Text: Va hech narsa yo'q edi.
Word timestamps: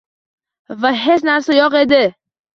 Va 0.85 0.91
hech 1.03 1.27
narsa 1.29 1.59
yo'q 1.59 1.79
edi. 1.83 2.03